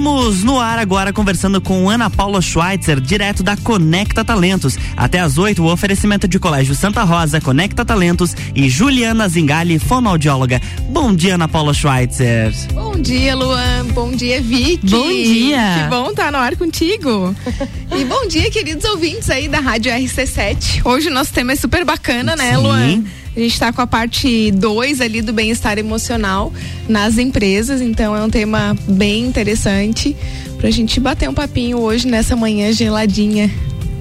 [0.00, 4.78] Estamos no ar agora conversando com Ana Paula Schweitzer, direto da Conecta Talentos.
[4.96, 10.58] Até às 8, o oferecimento de Colégio Santa Rosa, Conecta Talentos e Juliana Zingali, fonoaudióloga.
[10.88, 12.50] Bom dia, Ana Paula Schweitzer.
[12.72, 13.88] Bom dia, Luan.
[13.92, 14.88] Bom dia, Vicky.
[14.88, 15.82] Bom dia.
[15.82, 17.36] Que bom estar tá no ar contigo.
[17.94, 20.80] e bom dia, queridos ouvintes aí da Rádio RC7.
[20.82, 22.62] Hoje o nosso tema é super bacana, né, Sim.
[22.62, 23.04] Luan?
[23.36, 26.52] A gente está com a parte 2 ali do bem-estar emocional
[26.88, 30.16] nas empresas, então é um tema bem interessante
[30.58, 33.50] pra gente bater um papinho hoje nessa manhã geladinha.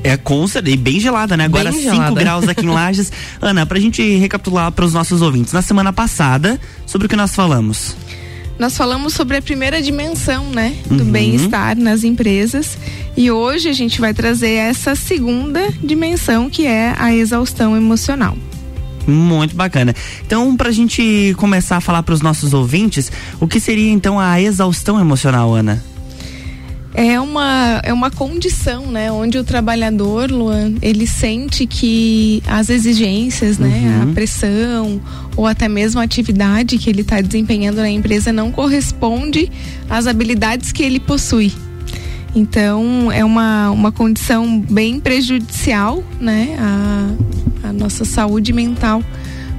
[0.04, 1.46] É com e bem gelada, né?
[1.46, 2.20] Agora Bem 5 gelada.
[2.20, 3.12] graus aqui em Lages.
[3.42, 7.36] Ana, pra gente recapitular para os nossos ouvintes, na semana passada, sobre o que nós
[7.36, 7.96] falamos?
[8.58, 11.12] Nós falamos sobre a primeira dimensão, né, do Uhum.
[11.12, 12.78] bem-estar nas empresas.
[13.16, 18.38] E hoje a gente vai trazer essa segunda dimensão, que é a exaustão emocional.
[19.10, 19.94] Muito bacana.
[20.26, 24.40] Então, pra gente começar a falar para os nossos ouvintes, o que seria então a
[24.42, 25.84] exaustão emocional, Ana?
[26.94, 33.58] É uma, é uma condição, né, onde o trabalhador, Luan, ele sente que as exigências,
[33.60, 33.68] né,
[34.04, 34.12] Uhum.
[34.12, 35.02] a pressão
[35.38, 39.52] ou até mesmo a atividade que ele está desempenhando na empresa não corresponde
[39.90, 41.54] às habilidades que ele possui.
[42.36, 47.10] Então, é uma, uma condição bem prejudicial, né, à,
[47.64, 49.04] à nossa saúde mental,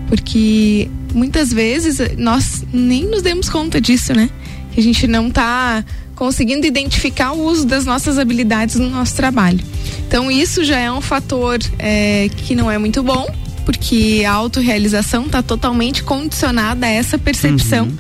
[0.09, 4.29] porque muitas vezes nós nem nos demos conta disso, né?
[4.73, 5.85] Que a gente não está
[6.15, 9.61] conseguindo identificar o uso das nossas habilidades no nosso trabalho.
[10.07, 13.27] Então, isso já é um fator é, que não é muito bom,
[13.65, 17.97] porque a autorrealização está totalmente condicionada a essa percepção Uhum.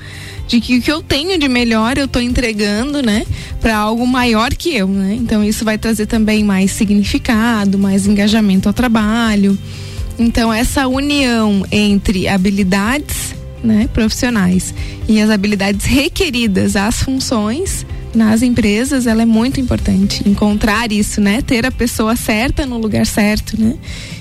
[0.47, 3.25] de que o que eu tenho de melhor eu estou entregando, né,
[3.61, 5.15] para algo maior que eu, né?
[5.15, 9.56] Então isso vai trazer também mais significado, mais engajamento ao trabalho.
[10.20, 14.74] Então essa união entre habilidades, né, profissionais
[15.08, 20.28] e as habilidades requeridas às funções nas empresas, ela é muito importante.
[20.28, 23.76] Encontrar isso, né, ter a pessoa certa no lugar certo, né?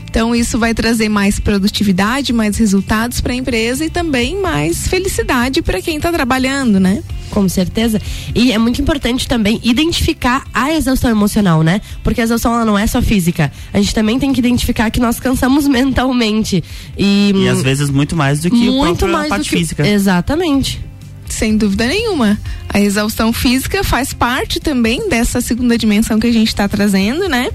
[0.10, 5.62] Então isso vai trazer mais produtividade, mais resultados para a empresa e também mais felicidade
[5.62, 7.04] para quem está trabalhando, né?
[7.30, 8.02] Com certeza.
[8.34, 11.80] E é muito importante também identificar a exaustão emocional, né?
[12.04, 13.52] Porque a exaustão ela não é só física.
[13.72, 16.64] A gente também tem que identificar que nós cansamos mentalmente.
[16.98, 19.58] E, E às vezes muito mais do que o muito a mais parte do que
[19.58, 19.88] física.
[19.88, 20.89] Exatamente.
[21.30, 22.38] Sem dúvida nenhuma.
[22.68, 27.50] A exaustão física faz parte também dessa segunda dimensão que a gente está trazendo, né?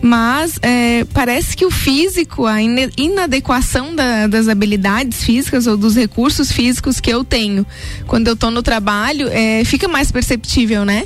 [0.00, 2.58] Mas é, parece que o físico, a
[2.96, 7.64] inadequação da- das habilidades físicas ou dos recursos físicos que eu tenho
[8.06, 11.04] quando eu tô no trabalho, é, fica mais perceptível, né?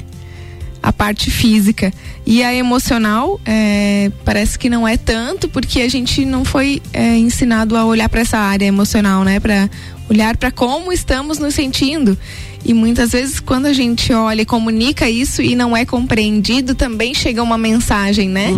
[0.86, 1.92] A parte física.
[2.24, 7.18] E a emocional, é, parece que não é tanto, porque a gente não foi é,
[7.18, 9.40] ensinado a olhar para essa área emocional, né?
[9.40, 9.68] Para
[10.08, 12.16] olhar para como estamos nos sentindo.
[12.64, 17.12] E muitas vezes, quando a gente olha e comunica isso e não é compreendido, também
[17.14, 18.52] chega uma mensagem, né?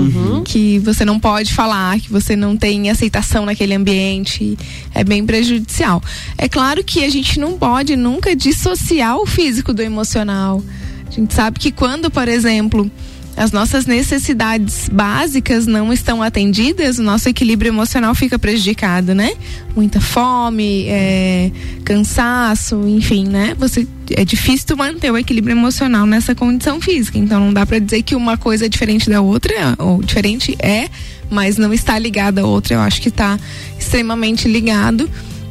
[0.44, 4.54] Que você não pode falar, que você não tem aceitação naquele ambiente.
[4.94, 6.02] É bem prejudicial.
[6.36, 10.62] É claro que a gente não pode nunca dissociar o físico do emocional.
[11.08, 12.90] A gente sabe que quando, por exemplo,
[13.38, 19.32] as nossas necessidades básicas não estão atendidas, o nosso equilíbrio emocional fica prejudicado, né?
[19.76, 21.50] Muita fome, é,
[21.84, 23.54] cansaço, enfim, né?
[23.56, 27.16] Você é difícil manter o equilíbrio emocional nessa condição física.
[27.16, 30.88] Então não dá para dizer que uma coisa é diferente da outra, ou diferente é,
[31.30, 32.74] mas não está ligada à outra.
[32.74, 33.38] Eu acho que está
[33.78, 35.08] extremamente ligado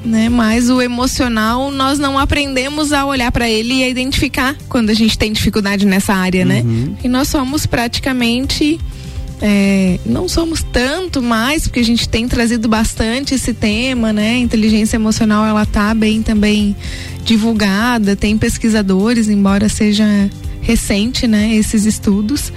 [0.07, 0.29] né?
[0.29, 4.93] Mas o emocional nós não aprendemos a olhar para ele e a identificar quando a
[4.93, 6.63] gente tem dificuldade nessa área, né?
[7.03, 8.79] E nós somos praticamente
[9.41, 14.31] é, não somos tanto mais porque a gente tem trazido bastante esse tema, né?
[14.31, 16.75] A inteligência emocional ela tá bem também
[17.23, 20.05] divulgada, tem pesquisadores, embora seja
[20.61, 21.53] recente, né?
[21.53, 22.51] Esses estudos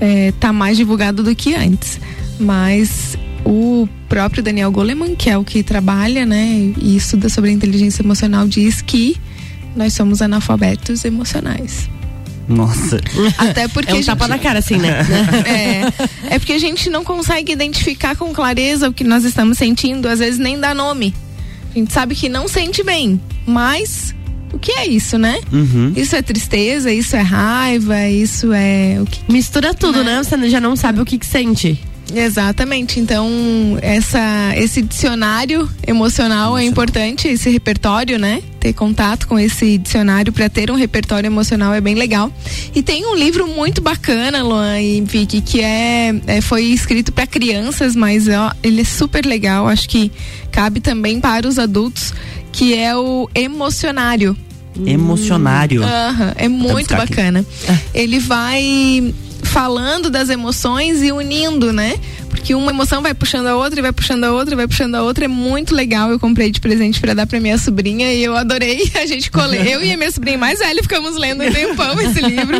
[0.00, 2.00] é, tá mais divulgado do que antes,
[2.38, 7.52] mas o próprio Daniel Goleman, que é o que trabalha, né, e estuda sobre a
[7.52, 9.16] inteligência emocional, diz que
[9.76, 11.88] nós somos analfabetos emocionais.
[12.48, 13.00] Nossa.
[13.38, 15.00] Até porque É um a gente- tapa na cara, assim, né?
[16.30, 20.06] é, é porque a gente não consegue identificar com clareza o que nós estamos sentindo,
[20.08, 21.14] às vezes nem dá nome.
[21.74, 24.14] A gente sabe que não sente bem, mas
[24.52, 25.40] o que é isso, né?
[25.52, 25.92] Uhum.
[25.96, 30.22] Isso é tristeza, isso é raiva, isso é o que Mistura tudo, né?
[30.22, 31.82] Você já não sabe o que, que sente.
[32.12, 33.00] Exatamente.
[33.00, 33.28] Então,
[33.80, 38.42] essa, esse dicionário emocional é importante, esse repertório, né?
[38.60, 42.32] Ter contato com esse dicionário para ter um repertório emocional é bem legal.
[42.74, 47.26] E tem um livro muito bacana, Luan e Vicky, que é, é foi escrito para
[47.26, 49.68] crianças, mas ó, ele é super legal.
[49.68, 50.10] Acho que
[50.50, 52.12] cabe também para os adultos,
[52.52, 54.36] que é o Emocionário.
[54.86, 55.82] Emocionário.
[55.82, 57.44] Uhum, é muito bacana.
[57.94, 59.14] Ele vai
[59.54, 61.94] falando das emoções e unindo, né?
[62.28, 64.96] Porque uma emoção vai puxando a outra, e vai puxando a outra, e vai puxando
[64.96, 65.26] a outra.
[65.26, 66.10] É muito legal.
[66.10, 68.90] Eu comprei de presente para dar para minha sobrinha e eu adorei.
[69.00, 69.56] A gente colhe.
[69.58, 72.56] eu e a minha sobrinha mais velha ficamos lendo um tempão esse livro.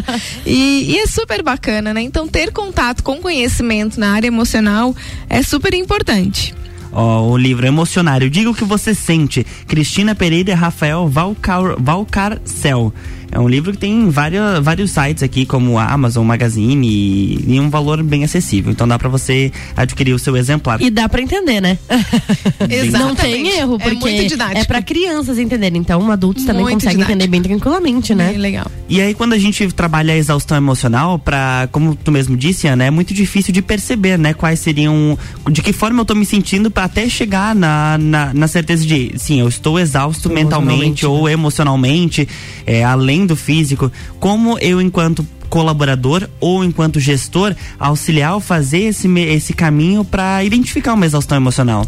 [0.46, 2.00] E, e é super bacana, né?
[2.00, 4.94] Então, ter contato com conhecimento na área emocional
[5.28, 6.54] é super importante.
[6.92, 8.30] Ó, o livro Emocionário.
[8.30, 9.44] Diga o que você sente.
[9.66, 12.94] Cristina Pereira e Rafael Valcar, Valcarcel.
[13.34, 17.60] É um livro que tem vários, vários sites aqui, como a Amazon, Magazine, e, e
[17.60, 18.70] um valor bem acessível.
[18.70, 20.80] Então dá para você adquirir o seu exemplar.
[20.80, 21.76] E dá para entender, né?
[22.70, 22.92] Exatamente.
[22.92, 25.80] Não tem erro, porque é, é para crianças entenderem.
[25.80, 27.12] Então adultos também Muito conseguem didático.
[27.12, 28.28] entender bem tranquilamente, né?
[28.28, 28.70] Bem legal.
[28.88, 32.84] E aí, quando a gente trabalha a exaustão emocional, para como tu mesmo disse, Ana,
[32.84, 34.32] é muito difícil de perceber, né?
[34.32, 35.18] Quais seriam.
[35.50, 39.12] De que forma eu tô me sentindo para até chegar na, na, na, certeza de,
[39.16, 42.28] sim, eu estou exausto mentalmente ou emocionalmente,
[42.64, 43.90] é, além do físico.
[44.18, 51.06] Como eu, enquanto colaborador ou enquanto gestor, auxiliar fazer esse, esse caminho para identificar uma
[51.06, 51.86] exaustão emocional?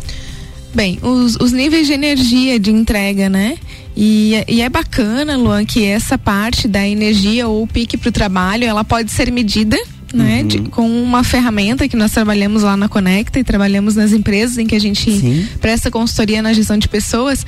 [0.74, 3.56] Bem, os, os níveis de energia de entrega, né?
[3.96, 8.64] E, e, é bacana, Luan, que essa parte da energia ou pique para o trabalho,
[8.64, 9.76] ela pode ser medida.
[10.14, 10.46] Né, Uhum.
[10.46, 14.64] de- com uma ferramenta que nós trabalhamos lá na Conecta e trabalhamos nas empresas em
[14.66, 15.48] que a gente Sim.
[15.60, 17.44] presta consultoria na gestão de pessoas.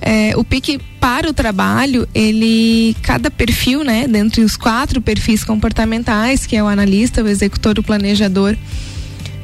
[0.00, 6.44] É, o pique para o trabalho, ele, cada perfil, né, dentre os quatro perfis comportamentais,
[6.44, 8.56] que é o analista, o executor, o planejador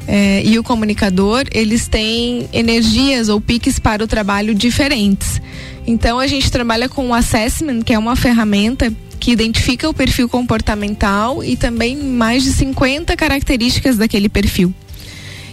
[0.07, 5.41] é, e o comunicador, eles têm energias ou piques para o trabalho diferentes.
[5.87, 10.29] Então a gente trabalha com o assessment, que é uma ferramenta que identifica o perfil
[10.29, 14.73] comportamental e também mais de 50 características daquele perfil.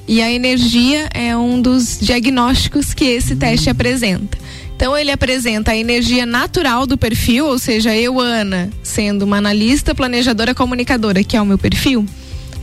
[0.09, 4.39] E a energia é um dos diagnósticos que esse teste apresenta.
[4.77, 9.95] Então ele apresenta a energia natural do perfil, ou seja, eu, Ana, sendo uma analista,
[9.95, 12.07] planejadora, comunicadora, que é o meu perfil,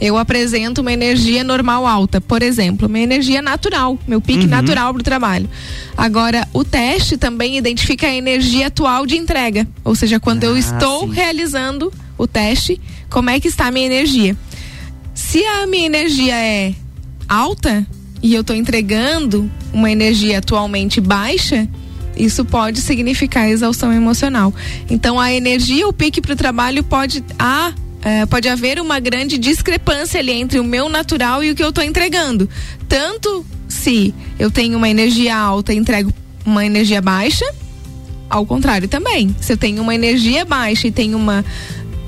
[0.02, 4.50] eu apresento uma energia normal alta, por exemplo, uma energia natural, meu pique Uhum.
[4.50, 5.50] natural para o trabalho.
[5.98, 10.60] Agora, o teste também identifica a energia atual de entrega, ou seja, quando eu Ah,
[10.60, 11.14] estou sim.
[11.14, 12.80] realizando o teste,
[13.10, 14.36] como é que está a minha energia?
[15.14, 16.74] Se a minha energia é
[17.30, 17.86] alta
[18.22, 21.68] e eu estou entregando uma energia atualmente baixa,
[22.18, 24.54] isso pode significar exaustão emocional.
[24.90, 29.38] Então, a energia, o pique para o trabalho pode há, eh, pode haver uma grande
[29.38, 32.50] discrepância ali entre o meu natural e o que eu estou entregando.
[32.88, 36.12] Tanto se eu tenho uma energia alta e entrego
[36.46, 37.46] uma energia baixa,
[38.30, 39.36] ao contrário também.
[39.40, 41.46] Se eu tenho uma energia baixa e tenho uma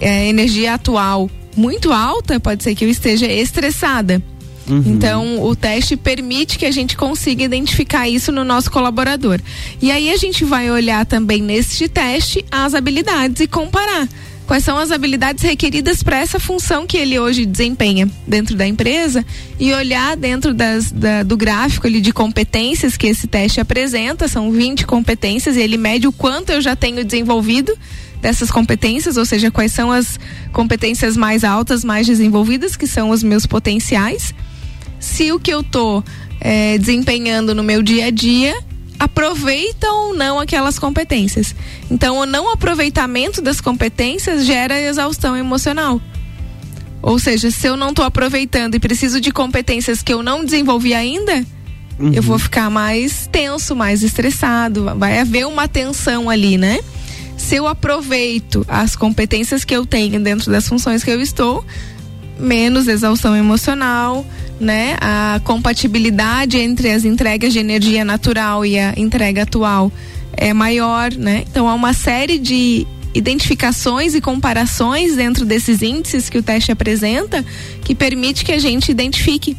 [0.01, 4.21] eh, energia atual muito alta, pode ser que eu esteja estressada.
[4.67, 4.83] Uhum.
[4.85, 9.39] Então, o teste permite que a gente consiga identificar isso no nosso colaborador.
[9.81, 14.09] E aí a gente vai olhar também neste teste as habilidades e comparar.
[14.47, 19.25] Quais são as habilidades requeridas para essa função que ele hoje desempenha dentro da empresa?
[19.59, 24.51] E olhar dentro das, da- do gráfico ali de competências que esse teste apresenta, são
[24.51, 27.75] 20 competências, e ele mede o quanto eu já tenho desenvolvido
[28.21, 30.19] dessas competências, ou seja, quais são as
[30.53, 34.31] competências mais altas, mais desenvolvidas, que são os meus potenciais.
[34.99, 36.03] Se o que eu tô
[36.39, 38.55] eh, desempenhando no meu dia a dia
[38.99, 41.55] aproveita ou não aquelas competências.
[41.89, 46.01] Então, o não aproveitamento das competências gera exaustão emocional.
[47.01, 50.93] Ou seja, se eu não estou aproveitando e preciso de competências que eu não desenvolvi
[50.93, 51.45] ainda,
[52.13, 56.79] eu vou ficar mais tenso, mais estressado, vai haver uma tensão ali, né?
[57.37, 61.63] Se eu aproveito as competências que eu tenho dentro das funções que eu estou,
[62.39, 64.25] menos exaustão emocional,
[64.59, 64.95] né?
[64.99, 69.91] A compatibilidade entre as entregas de energia natural e a entrega atual
[70.33, 71.43] é maior, né?
[71.49, 77.45] Então há uma série de identificações e comparações dentro desses índices que o teste apresenta
[77.81, 79.55] que permite que a gente identifique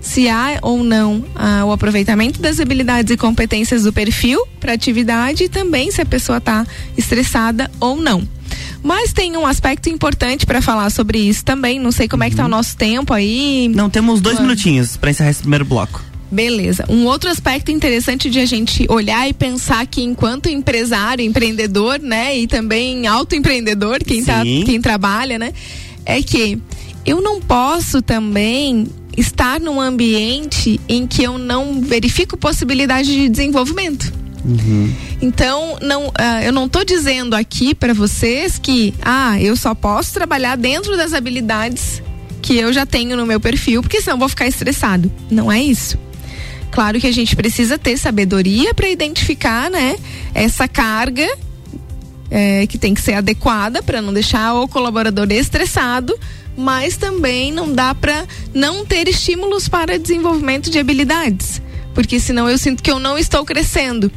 [0.00, 5.44] se há ou não ah, o aproveitamento das habilidades e competências do perfil para atividade
[5.44, 6.66] e também se a pessoa está
[6.96, 8.26] estressada ou não.
[8.82, 11.78] Mas tem um aspecto importante para falar sobre isso também.
[11.78, 13.68] Não sei como é que tá o nosso tempo aí.
[13.74, 16.02] Não, temos dois minutinhos para encerrar esse primeiro bloco.
[16.30, 16.84] Beleza.
[16.88, 22.36] Um outro aspecto interessante de a gente olhar e pensar que enquanto empresário, empreendedor, né,
[22.36, 25.52] e também autoempreendedor, quem tá, quem trabalha, né,
[26.04, 26.60] é que
[27.06, 34.12] eu não posso também estar num ambiente em que eu não verifico possibilidade de desenvolvimento.
[35.20, 40.12] Então, não, ah, eu não estou dizendo aqui para vocês que ah, eu só posso
[40.12, 42.02] trabalhar dentro das habilidades
[42.40, 45.10] que eu já tenho no meu perfil, porque senão vou ficar estressado.
[45.30, 45.98] Não é isso.
[46.70, 49.96] Claro que a gente precisa ter sabedoria para identificar, né,
[50.34, 51.26] essa carga
[52.30, 56.16] é, que tem que ser adequada para não deixar o colaborador estressado,
[56.56, 61.60] mas também não dá para não ter estímulos para desenvolvimento de habilidades
[61.98, 64.08] porque senão eu sinto que eu não estou crescendo.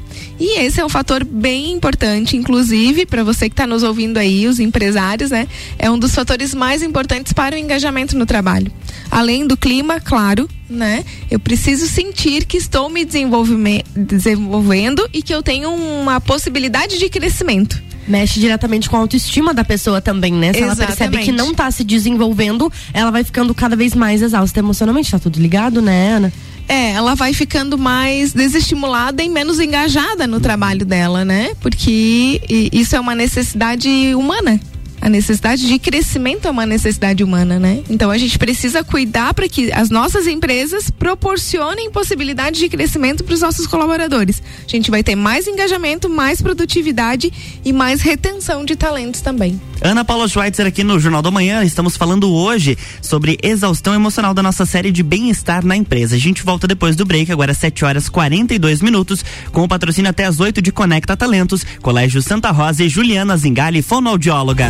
[0.41, 4.47] E esse é um fator bem importante, inclusive, para você que está nos ouvindo aí,
[4.47, 5.47] os empresários, né?
[5.77, 8.71] É um dos fatores mais importantes para o engajamento no trabalho.
[9.11, 11.05] Além do clima, claro, né?
[11.29, 17.79] Eu preciso sentir que estou me desenvolvendo e que eu tenho uma possibilidade de crescimento
[18.07, 20.51] mexe diretamente com a autoestima da pessoa também, né?
[20.51, 20.79] Se Exatamente.
[20.79, 25.11] ela percebe que não está se desenvolvendo, ela vai ficando cada vez mais exausta emocionalmente.
[25.11, 26.33] Tá tudo ligado, né, Ana?
[26.71, 31.53] É, ela vai ficando mais desestimulada e menos engajada no trabalho dela, né?
[31.59, 34.57] Porque isso é uma necessidade humana.
[35.01, 37.83] A necessidade de crescimento é uma necessidade humana, né?
[37.89, 43.33] Então a gente precisa cuidar para que as nossas empresas proporcionem possibilidade de crescimento para
[43.33, 44.41] os nossos colaboradores.
[44.63, 47.33] A gente vai ter mais engajamento, mais produtividade
[47.65, 49.59] e mais retenção de talentos também.
[49.81, 51.63] Ana Paula Schweitzer aqui no Jornal da Manhã.
[51.63, 56.15] Estamos falando hoje sobre exaustão emocional da nossa série de bem-estar na empresa.
[56.15, 60.11] A gente volta depois do break, agora às 7 horas 42 minutos, com o patrocínio
[60.11, 64.69] até às 8 de Conecta Talentos, Colégio Santa Rosa e Juliana Zingali, fonoaudióloga.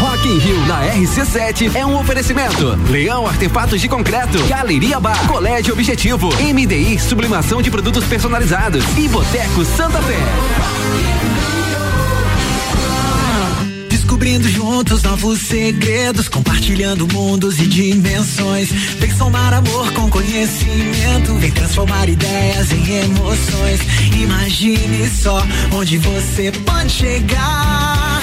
[0.00, 2.78] Rock in Rio na RC7 é um oferecimento.
[2.88, 9.64] Leão Artefatos de Concreto, Galeria Bar, Colégio Objetivo, MDI Sublimação de Produtos Personalizados e Boteco
[9.64, 10.18] Santa Fé.
[13.88, 18.70] Descobrindo juntos novos segredos, compartilhando mundos e dimensões.
[18.70, 23.80] Vem somar amor com conhecimento, vem transformar ideias em emoções.
[24.16, 28.22] Imagine só onde você pode chegar.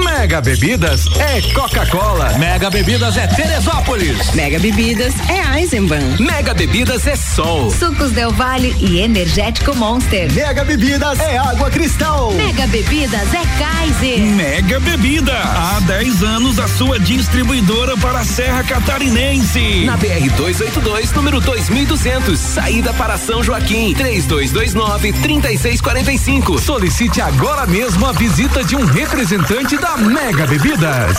[0.02, 2.38] Mega Bebidas é Coca-Cola.
[2.38, 4.32] Mega Bebidas é Teresópolis.
[4.34, 6.22] Mega Bebidas é Eisenbahn.
[6.22, 7.70] Mega Bebidas é Sol.
[7.70, 10.32] Sucos Del Vale e Energético Monster.
[10.32, 12.32] Mega Bebidas é Água Cristal.
[12.32, 14.20] Mega Bebidas é Kaiser.
[14.20, 19.84] Mega Bebida, há 10 anos a sua distribuidora para a Serra Catarinense.
[19.84, 26.60] Na BR 282, número 2200, saída para São Joaquim, 3229 3645.
[26.60, 31.18] Solicite agora mesmo a visita de um representante da Mega Bebidas.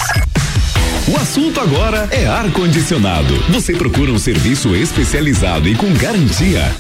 [1.09, 3.35] O assunto agora é ar-condicionado.
[3.51, 6.73] Você procura um serviço especializado e com garantia?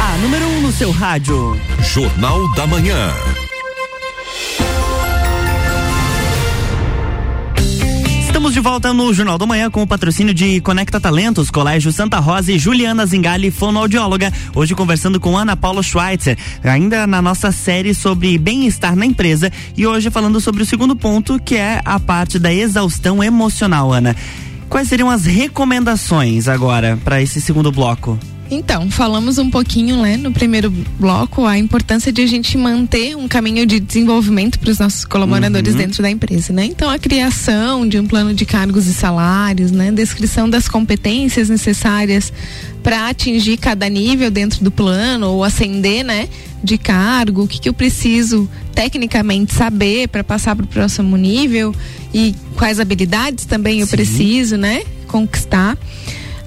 [0.00, 1.60] A número 1 um no seu rádio.
[1.82, 3.12] Jornal da Manhã.
[8.38, 12.20] Estamos de volta no Jornal da Manhã com o patrocínio de Conecta Talentos, Colégio Santa
[12.20, 14.32] Rosa e Juliana Zingali, fonoaudióloga.
[14.54, 19.84] Hoje conversando com Ana Paula Schweitzer, ainda na nossa série sobre bem-estar na empresa e
[19.88, 24.14] hoje falando sobre o segundo ponto, que é a parte da exaustão emocional, Ana.
[24.68, 28.16] Quais seriam as recomendações agora para esse segundo bloco?
[28.50, 33.28] Então, falamos um pouquinho, né, no primeiro bloco, a importância de a gente manter um
[33.28, 35.78] caminho de desenvolvimento para os nossos colaboradores Uhum.
[35.80, 36.64] dentro da empresa, né?
[36.64, 42.32] Então, a criação de um plano de cargos e salários, né, descrição das competências necessárias
[42.82, 46.26] para atingir cada nível dentro do plano ou ascender, né,
[46.64, 51.74] de cargo, o que que eu preciso tecnicamente saber para passar para o próximo nível
[52.14, 53.96] e quais habilidades também eu Sim.
[53.96, 55.76] preciso, né, conquistar.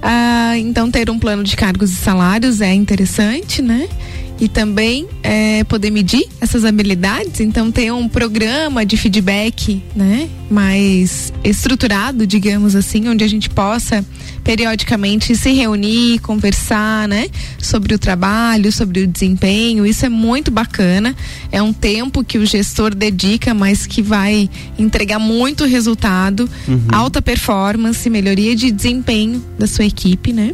[0.02, 3.88] Ah, então ter um plano de cargos e salários é interessante, né?
[4.40, 10.28] E também é, poder medir essas habilidades, então ter um programa de feedback, né?
[10.50, 14.04] Mais estruturado, digamos assim, onde a gente possa
[14.44, 17.28] periodicamente se reunir, conversar, né?
[17.60, 21.16] Sobre o trabalho, sobre o desempenho, isso é muito bacana.
[21.52, 26.50] É um tempo que o gestor dedica, mas que vai entregar muito resultado,
[26.92, 30.54] alta performance, melhoria de desempenho da sua equipe, né?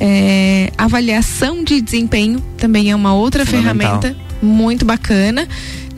[0.00, 5.46] É, avaliação de desempenho também é uma outra ferramenta muito bacana.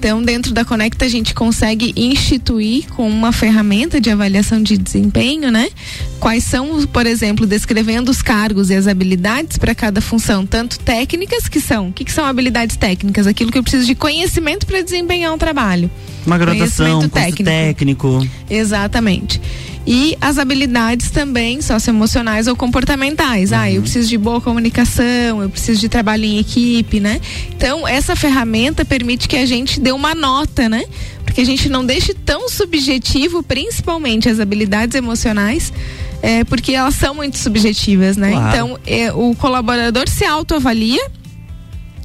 [0.05, 5.51] Então, dentro da Conecta, a gente consegue instituir com uma ferramenta de avaliação de desempenho,
[5.51, 5.71] né?
[6.21, 11.49] Quais são, por exemplo, descrevendo os cargos e as habilidades para cada função, tanto técnicas
[11.49, 11.89] que são.
[11.89, 13.27] O que, que são habilidades técnicas?
[13.27, 15.91] Aquilo que eu preciso de conhecimento para desempenhar um trabalho.
[16.27, 17.45] Uma graduação, curso técnico.
[18.51, 19.41] Exatamente.
[19.87, 23.53] E as habilidades também socioemocionais ou comportamentais.
[23.53, 27.21] Ah, eu preciso de boa comunicação, eu preciso de trabalho em equipe, né?
[27.55, 30.85] Então, essa ferramenta permite que a gente dê uma nota, né?
[31.25, 35.71] Porque a gente não deixe tão subjetivo, principalmente as habilidades emocionais,
[36.23, 38.31] é, porque elas são muito subjetivas, né?
[38.31, 38.49] Claro.
[38.49, 41.11] Então, é, o colaborador se autoavalia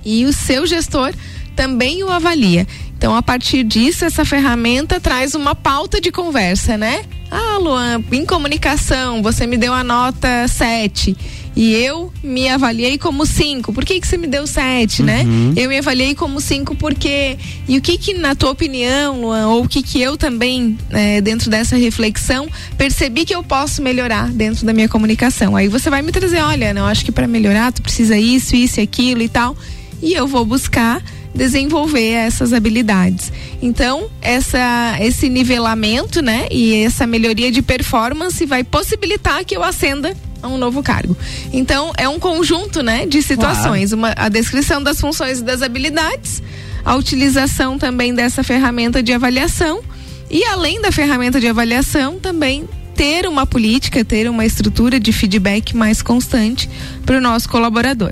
[0.03, 1.13] e o seu gestor
[1.55, 2.67] também o avalia.
[2.97, 7.05] Então, a partir disso, essa ferramenta traz uma pauta de conversa, né?
[7.31, 11.15] Ah, Luan, em comunicação, você me deu a nota 7
[11.55, 13.73] e eu me avaliei como 5.
[13.73, 15.25] Por que, que você me deu 7, né?
[15.55, 17.37] Eu me avaliei como 5 porque.
[17.67, 21.21] E o que, que, na tua opinião, Luan, ou o que, que eu também, eh,
[21.21, 25.55] dentro dessa reflexão, percebi que eu posso melhorar dentro da minha comunicação?
[25.55, 28.79] Aí você vai me trazer, olha, não, acho que para melhorar tu precisa isso, isso
[28.79, 29.55] e aquilo e tal.
[30.01, 33.31] E eu vou buscar desenvolver essas habilidades.
[33.61, 40.15] Então, essa, esse nivelamento, né, e essa melhoria de performance vai possibilitar que eu ascenda
[40.41, 41.15] a um novo cargo.
[41.51, 46.41] Então, é um conjunto, né, de situações, uma, a descrição das funções e das habilidades,
[46.83, 49.81] a utilização também dessa ferramenta de avaliação
[50.29, 55.75] e além da ferramenta de avaliação, também ter uma política, ter uma estrutura de feedback
[55.75, 56.69] mais constante
[57.05, 58.11] para o nosso colaborador.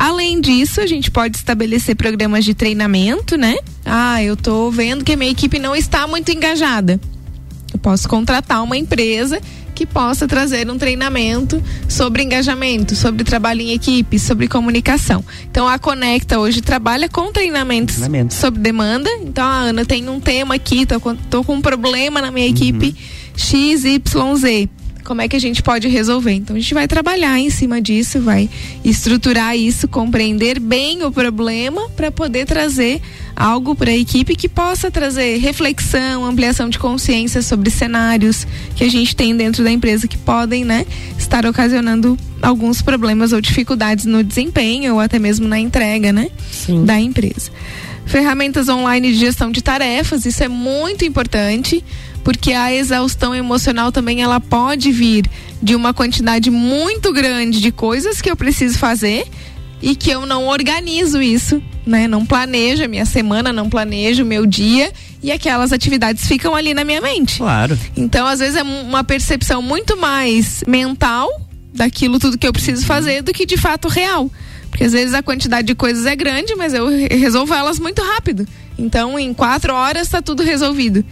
[0.00, 3.58] Além disso, a gente pode estabelecer programas de treinamento, né?
[3.84, 6.98] Ah, eu tô vendo que a minha equipe não está muito engajada.
[7.70, 9.38] Eu posso contratar uma empresa
[9.74, 15.22] que possa trazer um treinamento sobre engajamento, sobre trabalho em equipe, sobre comunicação.
[15.50, 18.32] Então a Conecta hoje trabalha com treinamentos Treinamento.
[18.32, 19.10] sob demanda.
[19.20, 22.48] Então a Ana tem um tema aqui, tô com, tô com um problema na minha
[22.48, 22.96] equipe
[23.36, 24.66] XYZ.
[25.10, 26.34] Como é que a gente pode resolver?
[26.34, 28.48] Então a gente vai trabalhar em cima disso, vai
[28.84, 33.02] estruturar isso, compreender bem o problema para poder trazer
[33.34, 38.46] algo para a equipe que possa trazer reflexão, ampliação de consciência sobre cenários
[38.76, 40.86] que a gente tem dentro da empresa que podem, né,
[41.18, 46.84] estar ocasionando alguns problemas ou dificuldades no desempenho ou até mesmo na entrega, né, Sim.
[46.84, 47.50] da empresa.
[48.06, 51.82] Ferramentas online de gestão de tarefas, isso é muito importante,
[52.22, 55.24] porque a exaustão emocional também ela pode vir
[55.62, 59.26] de uma quantidade muito grande de coisas que eu preciso fazer
[59.82, 62.06] e que eu não organizo isso, né?
[62.06, 66.74] Não planejo a minha semana, não planejo o meu dia e aquelas atividades ficam ali
[66.74, 67.38] na minha mente.
[67.38, 67.78] Claro.
[67.96, 71.28] Então, às vezes é uma percepção muito mais mental
[71.72, 74.30] daquilo tudo que eu preciso fazer do que de fato real.
[74.70, 78.46] Porque às vezes a quantidade de coisas é grande, mas eu resolvo elas muito rápido.
[78.78, 81.04] Então, em quatro horas está tudo resolvido.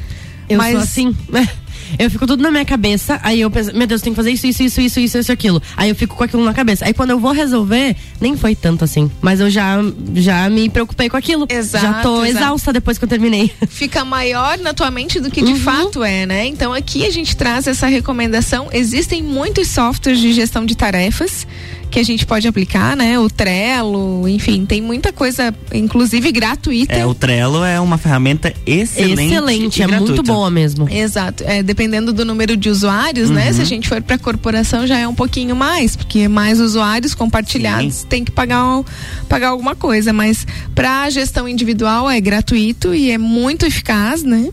[0.48, 0.72] Eu mas...
[0.72, 1.16] sou assim.
[1.98, 4.46] Eu fico tudo na minha cabeça, aí eu penso, meu Deus, tem que fazer isso,
[4.46, 5.62] isso, isso, isso, isso, isso, aquilo.
[5.76, 6.84] Aí eu fico com aquilo na cabeça.
[6.84, 9.10] Aí quando eu vou resolver, nem foi tanto assim.
[9.20, 9.76] Mas eu já,
[10.14, 11.46] já me preocupei com aquilo.
[11.48, 12.44] Exato, já tô exato.
[12.44, 13.50] exausta depois que eu terminei.
[13.68, 15.58] Fica maior na tua mente do que de Uhum.
[15.60, 16.46] fato é, né?
[16.46, 18.68] Então aqui a gente traz essa recomendação.
[18.72, 21.46] Existem muitos softwares de gestão de tarefas
[21.90, 23.18] que a gente pode aplicar, né?
[23.18, 26.92] O Trello, enfim, tem muita coisa, inclusive gratuita.
[26.94, 29.22] É, o Trello é uma ferramenta excelente.
[29.32, 30.22] Excelente, e é muito gratuita.
[30.22, 30.86] boa mesmo.
[30.90, 31.44] Exato.
[31.46, 33.46] É, dependendo do número de usuários, né?
[33.46, 33.52] Uhum.
[33.52, 38.02] Se a gente for para corporação já é um pouquinho mais, porque mais usuários compartilhados
[38.02, 38.82] tem que pagar,
[39.28, 40.12] pagar alguma coisa.
[40.12, 44.50] Mas para gestão individual é gratuito e é muito eficaz, né?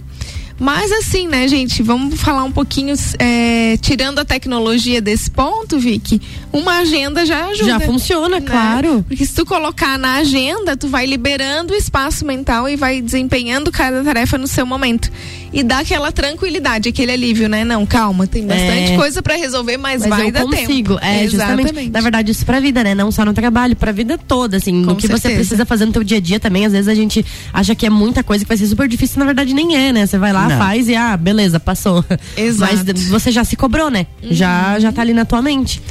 [0.57, 6.21] Mas assim, né, gente, vamos falar um pouquinho, é, tirando a tecnologia desse ponto, Vicky,
[6.53, 7.71] uma agenda já ajuda.
[7.71, 8.45] Já funciona, né?
[8.45, 9.03] claro.
[9.05, 13.69] Porque se tu colocar na agenda, tu vai liberando o espaço mental e vai desempenhando
[13.69, 15.11] cada tarefa no seu momento.
[15.55, 17.63] E dá aquela tranquilidade, aquele alívio, né?
[17.63, 18.95] Não, calma, tem bastante É.
[18.97, 20.95] coisa pra resolver, mas, Mas vai eu dar consigo.
[20.95, 20.99] tempo.
[21.01, 21.89] É, justamente.
[21.89, 22.93] Na verdade, isso pra vida, né?
[22.93, 24.83] Não só no trabalho, pra vida toda, assim.
[24.83, 25.35] Com que você certeza.
[25.35, 26.65] precisa fazer no teu dia a dia também.
[26.65, 29.25] Às vezes a gente acha que é muita coisa que vai ser super difícil, na
[29.25, 30.05] verdade nem é, né?
[30.05, 30.57] Você vai lá, Não.
[30.57, 32.03] faz e, ah, beleza, passou.
[32.35, 32.73] Exato.
[32.75, 32.83] Uhum.
[32.93, 34.07] Mas você já se cobrou, né?
[34.23, 35.81] Já, já tá ali na tua mente.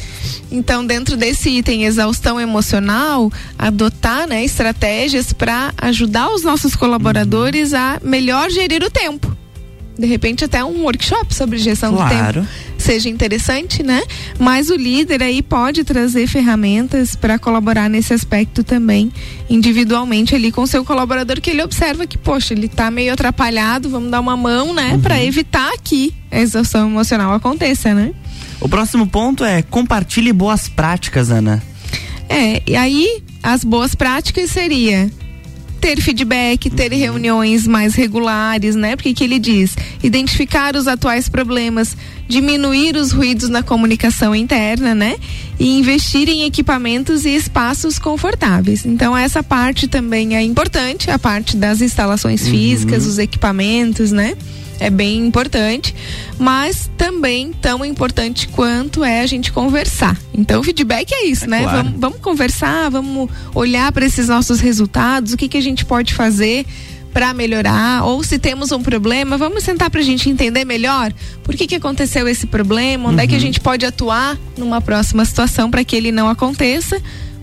[0.53, 7.98] Então, dentro desse item exaustão emocional, adotar né, estratégias para ajudar os nossos colaboradores a
[8.05, 9.35] melhor gerir o tempo.
[9.98, 12.42] De repente, até um workshop sobre gestão do Claro.
[12.42, 14.02] tempo seja interessante, né?
[14.38, 19.11] Mas o líder aí pode trazer ferramentas para colaborar nesse aspecto também,
[19.48, 23.88] individualmente ali com o seu colaborador, que ele observa que, poxa, ele tá meio atrapalhado,
[23.88, 24.98] vamos dar uma mão, né?
[25.02, 28.12] Para evitar que a exaustão emocional aconteça, né?
[28.61, 31.62] O próximo ponto é compartilhe boas práticas, Ana.
[32.28, 35.11] É, e aí as boas práticas seria
[35.85, 38.97] ter feedback, ter reuniões mais regulares, né?
[38.97, 39.77] Porque que ele diz?
[40.03, 41.94] Identificar os atuais problemas,
[42.27, 45.16] diminuir os ruídos na comunicação interna, né?
[45.61, 48.87] E investir em equipamentos e espaços confortáveis.
[48.87, 54.38] Então essa parte também é importante, a parte das instalações físicas, os equipamentos, né?
[54.80, 55.94] É bem importante,
[56.38, 60.18] mas também tão importante quanto é a gente conversar.
[60.32, 61.62] Então, o feedback é isso, né?
[61.62, 61.84] claro.
[61.84, 66.12] Vamos, vamos conversar, vamos olhar para esses nossos resultados, o que, que a gente pode
[66.12, 66.66] fazer
[67.14, 71.12] para melhorar, ou se temos um problema, vamos sentar para a gente entender melhor
[71.44, 75.24] por que, que aconteceu esse problema, onde é que a gente pode atuar numa próxima
[75.24, 77.00] situação para que ele não aconteça.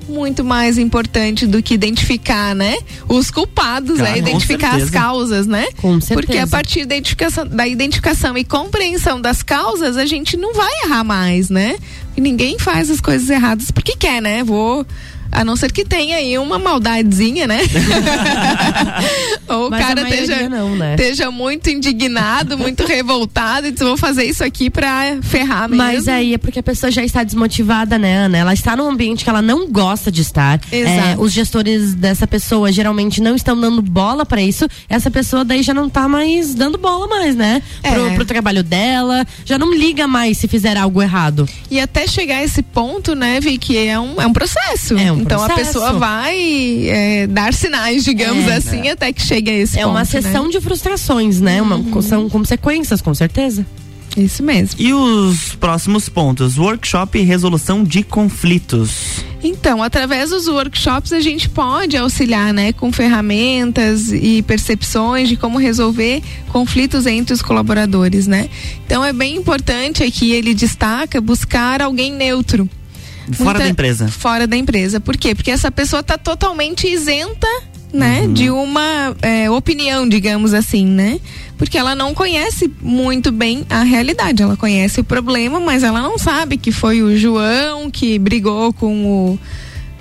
[0.07, 2.77] Muito mais importante do que identificar, né?
[3.07, 4.21] Os culpados, Claro, né?
[4.21, 5.67] com Identificar as causas, né?
[5.77, 6.21] Com certeza.
[6.21, 10.71] Porque a partir da identificação, da identificação e compreensão das causas, a gente não vai
[10.85, 11.75] errar mais, né?
[12.15, 14.43] E ninguém faz as coisas erradas porque quer, né?
[14.43, 14.85] Vou.
[15.31, 17.59] A não ser que tenha aí uma maldadezinha, né?
[19.47, 20.95] Ou o cara maioria esteja, não, né?
[20.95, 25.83] esteja muito indignado, muito revoltado e diz, vou fazer isso aqui pra ferrar mesmo.
[25.83, 28.37] Mas aí é porque a pessoa já está desmotivada, né, Ana?
[28.37, 30.59] Ela está num ambiente que ela não gosta de estar.
[30.71, 30.99] Exato.
[30.99, 34.67] É, os gestores dessa pessoa geralmente não estão dando bola pra isso.
[34.89, 37.61] Essa pessoa daí já não tá mais dando bola mais, né?
[37.81, 38.13] Pro, É.
[38.15, 39.25] pro trabalho dela.
[39.45, 41.47] Já não liga mais se fizer algo errado.
[41.69, 44.97] E até chegar a esse ponto, né, Vicky, é um, é um processo.
[44.97, 45.73] É um então a processo.
[45.73, 49.91] pessoa vai é, dar sinais, digamos É, assim, até que chegue a esse É ponto.
[49.95, 50.49] uma sessão né?
[50.51, 51.61] de frustrações, né?
[51.61, 53.65] Uma, São consequências, com certeza.
[54.17, 54.75] Isso mesmo.
[54.81, 56.57] E os próximos pontos?
[56.57, 59.23] Workshop e resolução de conflitos.
[59.41, 65.57] Então, através dos workshops a gente pode auxiliar, né, com ferramentas e percepções de como
[65.57, 68.49] resolver conflitos entre os colaboradores, né?
[68.85, 72.69] Então é bem importante aqui ele destaca buscar alguém neutro.
[73.33, 74.07] Fora da empresa.
[74.07, 74.99] Fora da empresa.
[74.99, 75.35] Por quê?
[75.35, 77.47] Porque essa pessoa está totalmente isenta,
[77.93, 78.33] né, Uhum.
[78.33, 81.19] de uma é, opinião, digamos assim, né?
[81.57, 84.41] Porque ela não conhece muito bem a realidade.
[84.41, 89.05] Ela conhece o problema, mas ela não sabe que foi o João que brigou com
[89.05, 89.39] o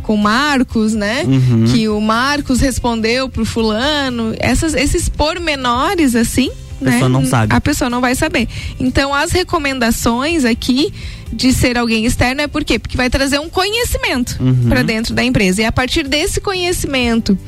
[0.02, 1.22] com Marcos, né?
[1.24, 1.66] Uhum.
[1.70, 4.35] Que o Marcos respondeu pro fulano.
[4.40, 7.08] Essas, esses pormenores, assim, A pessoa né?
[7.08, 7.54] não sabe.
[7.54, 8.48] A pessoa não vai saber.
[8.78, 10.92] Então, as recomendações aqui
[11.32, 12.78] de ser alguém externo é por quê?
[12.78, 14.68] Porque vai trazer um conhecimento Uhum.
[14.68, 15.62] para dentro da empresa.
[15.62, 17.38] E a partir desse conhecimento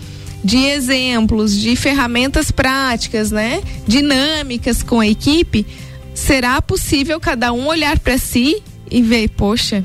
[0.44, 3.60] de exemplos, de ferramentas práticas, né?
[3.86, 5.64] Dinâmicas com a equipe,
[6.14, 9.84] será possível cada um olhar para si e ver, poxa,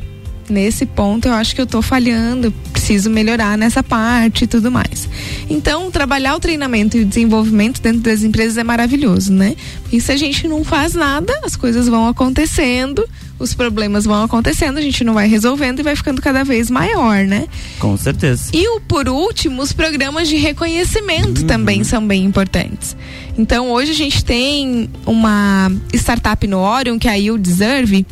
[0.49, 5.07] nesse ponto eu acho que eu estou falhando, preciso melhorar nessa parte e tudo mais.
[5.49, 9.55] Então, trabalhar o treinamento e o desenvolvimento dentro das empresas é maravilhoso, né?
[9.83, 13.07] Porque se a gente não faz nada, as coisas vão acontecendo,
[13.39, 17.23] os problemas vão acontecendo, a gente não vai resolvendo e vai ficando cada vez maior,
[17.25, 17.47] né?
[17.79, 18.49] Com certeza.
[18.53, 21.47] E o, por último, os programas de reconhecimento Uhum.
[21.47, 22.95] também são bem importantes.
[23.37, 28.05] Então, hoje a gente tem uma startup no Orion, que é a You Deserve,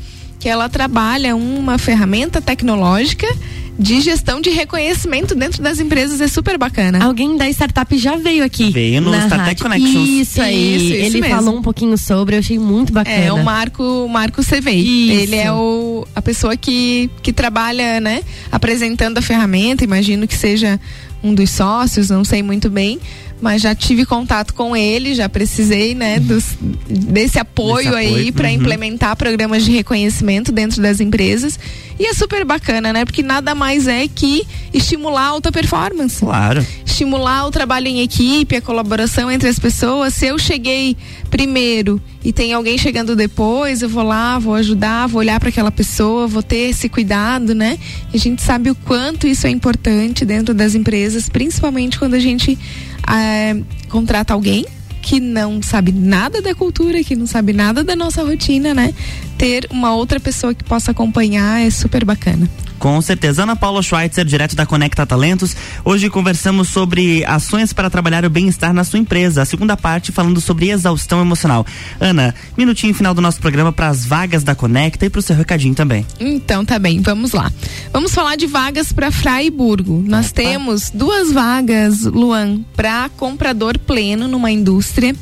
[0.45, 3.25] que ela trabalha uma ferramenta tecnológica
[3.79, 7.03] de gestão de reconhecimento dentro das empresas é super bacana.
[7.03, 8.69] Alguém da startup já veio aqui.
[8.69, 9.59] Veio no na Startup.
[9.59, 10.07] Connections.
[10.07, 10.75] Isso aí.
[10.75, 11.35] Isso, isso Ele mesmo.
[11.35, 13.17] falou um pouquinho sobre, eu achei muito bacana.
[13.17, 14.81] É, o Marco, o Marco Cevei.
[14.81, 15.23] Isso.
[15.23, 20.79] Ele é o, a pessoa que, que trabalha, né, apresentando a ferramenta, imagino que seja
[21.23, 22.99] um dos sócios, não sei muito bem,
[23.45, 26.57] mas já tive contato com ele, já precisei, né, dos,
[26.89, 28.55] desse apoio, Desse apoio, aí para uhum.
[28.55, 31.59] implementar programas de reconhecimento dentro das empresas.
[31.97, 33.05] E é super bacana, né?
[33.05, 36.65] Porque nada mais é que estimular a alta performance Claro.
[36.85, 40.13] estimular o trabalho em equipe, a colaboração entre as pessoas.
[40.13, 40.97] Se eu cheguei
[41.29, 45.71] primeiro e tem alguém chegando depois, eu vou lá, vou ajudar, vou olhar para aquela
[45.71, 47.77] pessoa, vou ter esse cuidado, né?
[48.13, 52.19] E a gente sabe o quanto isso é importante dentro das empresas, principalmente quando a
[52.19, 52.57] gente
[53.07, 53.55] eh,
[53.89, 54.65] contrata alguém
[55.05, 58.91] que não sabe nada da cultura, que não sabe nada da nossa rotina, né?
[59.37, 62.49] Ter uma outra pessoa que possa acompanhar é super bacana.
[62.79, 63.43] Com certeza.
[63.43, 65.55] Ana Paula Schweitzer, direto da Conecta Talentos.
[65.83, 69.41] Hoje conversamos sobre ações para trabalhar o bem-estar na sua empresa.
[69.41, 71.65] A segunda parte falando sobre exaustão emocional.
[71.99, 75.35] Ana, minutinho final do nosso programa para as vagas da Conecta e para o seu
[75.35, 76.05] recadinho também.
[76.19, 77.51] Então tá bem, vamos lá.
[77.91, 80.03] Vamos falar de vagas para Fraiburgo.
[80.05, 85.15] Nós temos duas vagas, Luan, para comprador pleno numa indústria.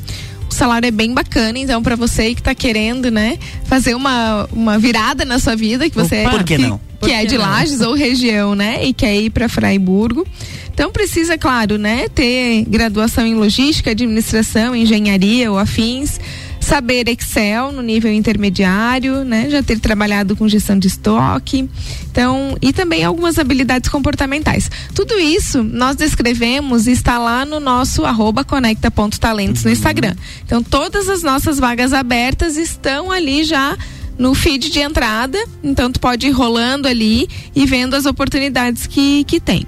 [0.54, 4.78] O salário é bem bacana, então para você que tá querendo, né, fazer uma, uma
[4.78, 6.80] virada na sua vida, que você Opa, por que não?
[7.02, 10.24] que é de Lages ou região, né, e quer ir para Fraiburgo.
[10.72, 16.20] Então precisa, claro, né, ter graduação em logística, administração, engenharia ou afins,
[16.64, 21.68] saber Excel no nível intermediário, né, já ter trabalhado com gestão de estoque.
[22.10, 24.70] Então, e também algumas habilidades comportamentais.
[24.94, 30.16] Tudo isso nós descrevemos e está lá no nosso arroba conecta.talentos no Instagram.
[30.44, 33.76] Então, todas as nossas vagas abertas estão ali já
[34.18, 39.24] no feed de entrada, então tu pode ir rolando ali e vendo as oportunidades que,
[39.24, 39.66] que tem.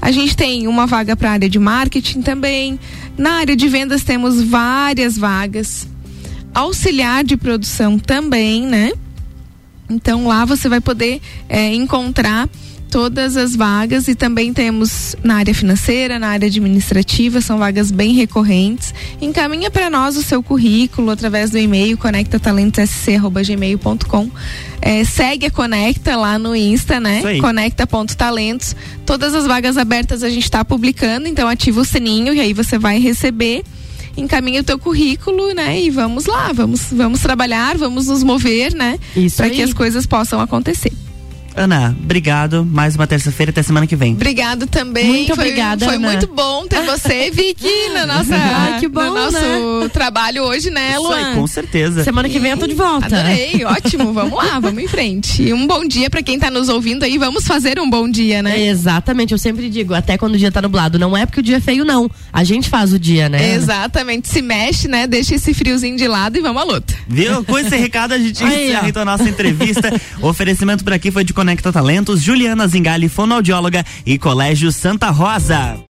[0.00, 2.78] A gente tem uma vaga para a área de marketing também.
[3.16, 5.86] Na área de vendas temos várias vagas.
[6.54, 8.92] Auxiliar de produção também, né?
[9.90, 12.48] Então lá você vai poder é, encontrar
[12.94, 18.14] todas as vagas e também temos na área financeira, na área administrativa, são vagas bem
[18.14, 18.94] recorrentes.
[19.20, 24.30] Encaminha para nós o seu currículo através do e-mail conectatalentossc@gmail.com.
[24.80, 27.20] É, segue a Conecta lá no Insta, né?
[27.40, 28.76] Conecta.talentos.
[29.04, 32.78] Todas as vagas abertas a gente está publicando, então ativa o sininho e aí você
[32.78, 33.64] vai receber
[34.16, 35.80] encaminha o teu currículo, né?
[35.80, 38.98] E vamos lá, vamos, vamos trabalhar, vamos nos mover, né?
[39.36, 40.92] Para que as coisas possam acontecer.
[41.56, 42.64] Ana, obrigado.
[42.64, 44.14] Mais uma terça-feira até semana que vem.
[44.14, 45.06] Obrigado também.
[45.06, 46.08] Muito foi, obrigada, Foi Ana.
[46.08, 49.88] muito bom ter você, Vicky, na nossa, Ai, que bom, no nosso né?
[49.92, 51.34] trabalho hoje, né, Isso aí, Luan?
[51.34, 52.02] com certeza.
[52.02, 53.06] Semana que vem eu tô de volta.
[53.06, 54.12] Adorei, ótimo.
[54.12, 55.42] Vamos lá, vamos em frente.
[55.42, 57.18] E um bom dia para quem tá nos ouvindo aí.
[57.18, 58.60] Vamos fazer um bom dia, né?
[58.66, 61.58] Exatamente, eu sempre digo, até quando o dia tá nublado, não é porque o dia
[61.58, 62.10] é feio, não.
[62.32, 63.38] A gente faz o dia, né?
[63.38, 63.54] Ana?
[63.54, 64.28] Exatamente.
[64.28, 65.06] Se mexe, né?
[65.06, 66.94] Deixa esse friozinho de lado e vamos à luta.
[67.06, 67.44] Viu?
[67.44, 69.92] Com esse recado a gente Aí, encerra então a nossa entrevista.
[70.20, 75.78] O oferecimento por aqui foi de Conecta Talentos, Juliana Zingali, fonoaudióloga e Colégio Santa Rosa.